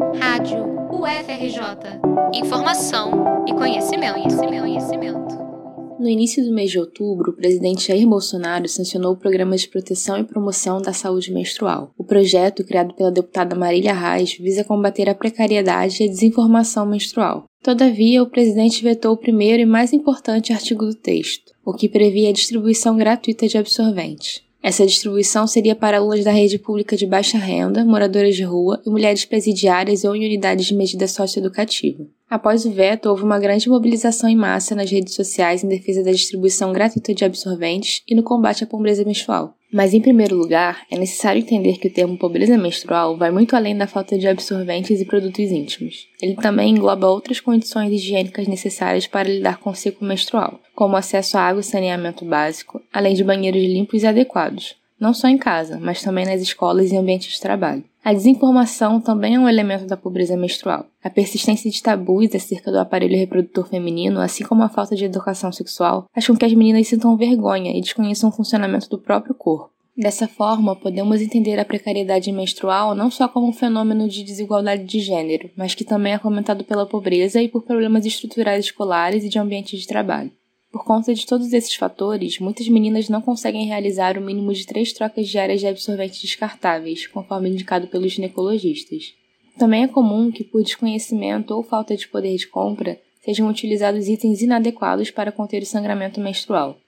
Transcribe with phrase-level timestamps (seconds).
[0.00, 2.00] Rádio UFRJ.
[2.34, 5.38] Informação e conhecimento, conhecimento, conhecimento.
[6.00, 10.16] No início do mês de outubro, o presidente Jair Bolsonaro sancionou o Programa de Proteção
[10.16, 11.92] e Promoção da Saúde Menstrual.
[11.98, 17.44] O projeto, criado pela deputada Marília Reis, visa combater a precariedade e a desinformação menstrual.
[17.62, 22.30] Todavia, o presidente vetou o primeiro e mais importante artigo do texto, o que previa
[22.30, 24.42] a distribuição gratuita de absorventes.
[24.62, 28.90] Essa distribuição seria para alunos da rede pública de baixa renda, moradores de rua e
[28.90, 32.06] mulheres presidiárias ou em unidades de medida socioeducativa.
[32.30, 36.12] Após o veto, houve uma grande mobilização em massa nas redes sociais em defesa da
[36.12, 39.52] distribuição gratuita de absorventes e no combate à pobreza menstrual.
[39.72, 43.76] Mas, em primeiro lugar, é necessário entender que o termo pobreza menstrual vai muito além
[43.76, 46.06] da falta de absorventes e produtos íntimos.
[46.22, 51.36] Ele também engloba outras condições higiênicas necessárias para lidar com o ciclo menstrual, como acesso
[51.36, 55.78] à água e saneamento básico, além de banheiros limpos e adequados, não só em casa,
[55.80, 57.82] mas também nas escolas e ambientes de trabalho.
[58.04, 60.86] A desinformação também é um elemento da pobreza menstrual.
[61.02, 65.50] A persistência de tabus acerca do aparelho reprodutor feminino, assim como a falta de educação
[65.50, 69.70] sexual, faz com que as meninas sintam vergonha e desconheçam o funcionamento do próprio corpo.
[69.96, 75.00] Dessa forma, podemos entender a precariedade menstrual não só como um fenômeno de desigualdade de
[75.00, 79.38] gênero, mas que também é comentado pela pobreza e por problemas estruturais escolares e de
[79.38, 80.30] ambiente de trabalho.
[80.70, 84.92] Por conta de todos esses fatores, muitas meninas não conseguem realizar o mínimo de três
[84.92, 89.12] trocas diárias de absorventes descartáveis, conforme indicado pelos ginecologistas.
[89.58, 94.42] Também é comum que, por desconhecimento ou falta de poder de compra, sejam utilizados itens
[94.42, 96.78] inadequados para conter o sangramento menstrual.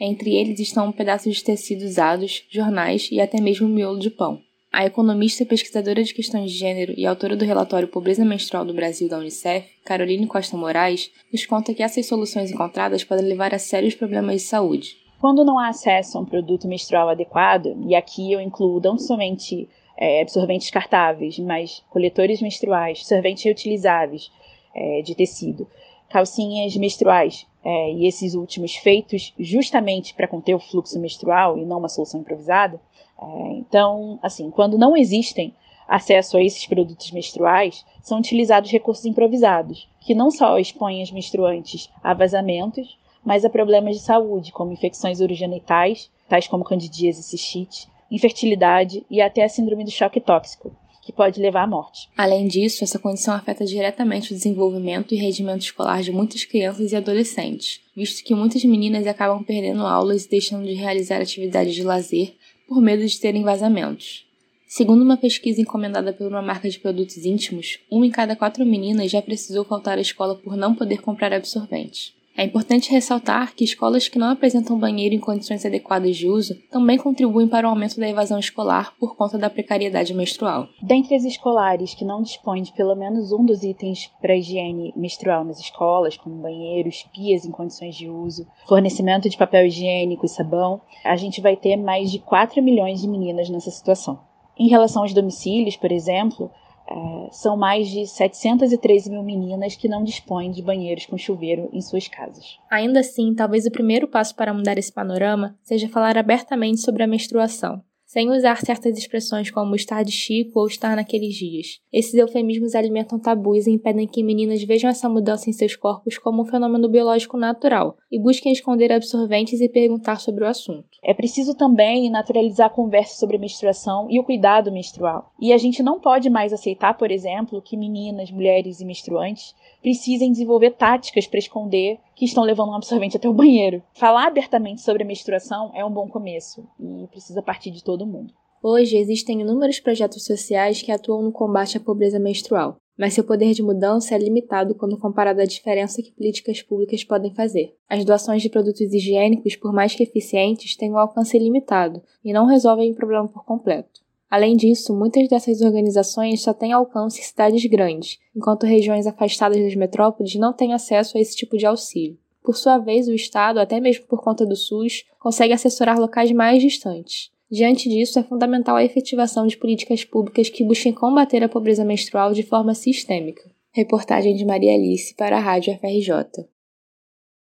[0.00, 4.42] Entre eles estão pedaços de tecido usados, jornais e até mesmo miolo de pão.
[4.78, 8.74] A economista e pesquisadora de questões de gênero e autora do relatório Pobreza Menstrual do
[8.74, 13.58] Brasil da Unicef, Caroline Costa Moraes, nos conta que essas soluções encontradas podem levar a
[13.58, 14.98] sérios problemas de saúde.
[15.18, 19.66] Quando não há acesso a um produto menstrual adequado, e aqui eu incluo não somente
[19.96, 24.30] é, absorventes descartáveis, mas coletores menstruais, absorventes reutilizáveis
[24.74, 25.66] é, de tecido,
[26.10, 31.78] calcinhas menstruais, é, e esses últimos feitos justamente para conter o fluxo menstrual e não
[31.78, 32.80] uma solução improvisada,
[33.20, 35.52] é, então, assim, quando não existem
[35.88, 41.90] acesso a esses produtos menstruais, são utilizados recursos improvisados, que não só expõem as menstruantes
[42.04, 47.88] a vazamentos, mas a problemas de saúde, como infecções urogenitais, tais como candidíase e cistite,
[48.08, 50.70] infertilidade e até a síndrome do choque tóxico,
[51.06, 52.08] que pode levar à morte.
[52.16, 56.96] Além disso, essa condição afeta diretamente o desenvolvimento e rendimento escolar de muitas crianças e
[56.96, 62.34] adolescentes, visto que muitas meninas acabam perdendo aulas e deixando de realizar atividades de lazer
[62.66, 64.26] por medo de terem vazamentos.
[64.66, 69.12] Segundo uma pesquisa encomendada por uma marca de produtos íntimos, uma em cada quatro meninas
[69.12, 72.15] já precisou faltar à escola por não poder comprar absorventes.
[72.38, 76.98] É importante ressaltar que escolas que não apresentam banheiro em condições adequadas de uso também
[76.98, 80.68] contribuem para o aumento da evasão escolar por conta da precariedade menstrual.
[80.82, 85.46] Dentre as escolares que não dispõem de pelo menos um dos itens para higiene menstrual
[85.46, 90.82] nas escolas, como banheiros, pias em condições de uso, fornecimento de papel higiênico e sabão,
[91.04, 94.20] a gente vai ter mais de 4 milhões de meninas nessa situação.
[94.58, 96.50] Em relação aos domicílios, por exemplo,
[96.88, 101.80] é, são mais de 713 mil meninas que não dispõem de banheiros com chuveiro em
[101.80, 102.58] suas casas.
[102.70, 107.06] Ainda assim, talvez o primeiro passo para mudar esse panorama seja falar abertamente sobre a
[107.06, 107.82] menstruação
[108.16, 111.82] sem usar certas expressões como estar de chico ou estar naqueles dias.
[111.92, 116.40] Esses eufemismos alimentam tabus e impedem que meninas vejam essa mudança em seus corpos como
[116.40, 120.88] um fenômeno biológico natural e busquem esconder absorventes e perguntar sobre o assunto.
[121.04, 125.30] É preciso também naturalizar a conversa sobre a menstruação e o cuidado menstrual.
[125.38, 130.32] E a gente não pode mais aceitar, por exemplo, que meninas, mulheres e menstruantes precisem
[130.32, 133.82] desenvolver táticas para esconder que estão levando um absorvente até o banheiro.
[133.94, 138.32] Falar abertamente sobre a menstruação é um bom começo e precisa partir de todo mundo.
[138.62, 143.52] Hoje existem inúmeros projetos sociais que atuam no combate à pobreza menstrual, mas seu poder
[143.52, 147.76] de mudança é limitado quando comparado à diferença que políticas públicas podem fazer.
[147.88, 152.46] As doações de produtos higiênicos, por mais que eficientes, têm um alcance limitado e não
[152.46, 154.05] resolvem o problema por completo.
[154.28, 159.74] Além disso, muitas dessas organizações só têm alcance em cidades grandes, enquanto regiões afastadas das
[159.76, 162.18] metrópoles não têm acesso a esse tipo de auxílio.
[162.42, 166.62] Por sua vez, o Estado, até mesmo por conta do SUS, consegue assessorar locais mais
[166.62, 167.30] distantes.
[167.50, 172.32] Diante disso, é fundamental a efetivação de políticas públicas que busquem combater a pobreza menstrual
[172.32, 173.42] de forma sistêmica.
[173.72, 176.46] Reportagem de Maria Alice para a Rádio FRJ.